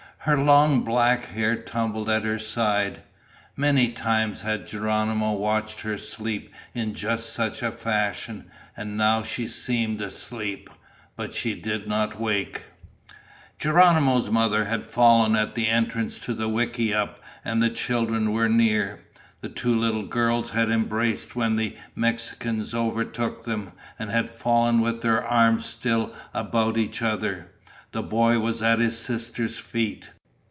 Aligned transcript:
Her 0.25 0.37
long 0.37 0.81
black 0.81 1.29
hair 1.29 1.55
tumbled 1.55 2.07
at 2.07 2.23
her 2.25 2.37
side. 2.37 3.01
Many 3.57 3.89
times 3.91 4.41
had 4.41 4.67
Geronimo 4.67 5.31
watched 5.31 5.81
her 5.81 5.97
sleep 5.97 6.53
in 6.75 6.93
just 6.93 7.33
such 7.33 7.63
a 7.63 7.71
fashion, 7.71 8.45
and 8.77 8.95
now 8.95 9.23
she 9.23 9.47
seemed 9.47 9.99
asleep. 9.99 10.69
But 11.15 11.33
she 11.33 11.59
did 11.59 11.87
not 11.87 12.21
wake. 12.21 12.65
Geronimo's 13.57 14.29
mother 14.29 14.65
had 14.65 14.83
fallen 14.83 15.35
at 15.35 15.55
the 15.55 15.67
entrance 15.67 16.19
to 16.19 16.35
the 16.35 16.47
wickiup, 16.47 17.19
and 17.43 17.59
the 17.59 17.71
children 17.71 18.31
were 18.31 18.47
near. 18.47 18.99
The 19.41 19.49
two 19.49 19.75
little 19.75 20.05
girls 20.05 20.51
had 20.51 20.69
embraced 20.69 21.35
when 21.35 21.55
the 21.55 21.75
Mexicans 21.95 22.75
overtook 22.75 23.45
them, 23.45 23.71
and 23.97 24.11
had 24.11 24.29
fallen 24.29 24.81
with 24.81 25.01
their 25.01 25.25
arms 25.25 25.65
still 25.65 26.13
about 26.31 26.77
each 26.77 27.01
other. 27.01 27.47
The 27.93 28.01
boy 28.01 28.39
was 28.39 28.61
at 28.61 28.79
his 28.79 28.97
sisters' 28.97 29.57
feet. 29.57 30.07